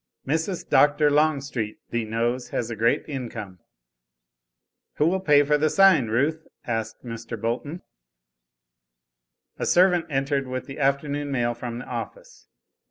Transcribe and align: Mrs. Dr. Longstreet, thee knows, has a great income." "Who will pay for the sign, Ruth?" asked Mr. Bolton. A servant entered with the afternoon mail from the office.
Mrs. 0.25 0.67
Dr. 0.67 1.11
Longstreet, 1.11 1.77
thee 1.91 2.05
knows, 2.05 2.49
has 2.49 2.71
a 2.71 2.75
great 2.75 3.05
income." 3.07 3.59
"Who 4.95 5.05
will 5.05 5.19
pay 5.19 5.43
for 5.43 5.59
the 5.59 5.69
sign, 5.69 6.07
Ruth?" 6.07 6.47
asked 6.65 7.05
Mr. 7.05 7.39
Bolton. 7.39 7.83
A 9.59 9.65
servant 9.67 10.07
entered 10.09 10.47
with 10.47 10.65
the 10.65 10.79
afternoon 10.79 11.29
mail 11.29 11.53
from 11.53 11.77
the 11.77 11.85
office. 11.85 12.47